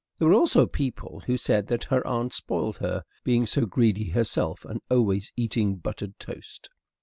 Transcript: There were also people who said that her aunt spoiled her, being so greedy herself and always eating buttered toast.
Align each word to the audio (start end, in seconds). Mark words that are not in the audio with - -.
There 0.17 0.29
were 0.29 0.33
also 0.33 0.65
people 0.65 1.19
who 1.27 1.37
said 1.37 1.67
that 1.67 1.83
her 1.83 2.07
aunt 2.07 2.33
spoiled 2.33 2.77
her, 2.79 3.03
being 3.23 3.45
so 3.45 3.67
greedy 3.67 4.09
herself 4.09 4.65
and 4.65 4.81
always 4.89 5.31
eating 5.35 5.75
buttered 5.75 6.17
toast. 6.17 6.71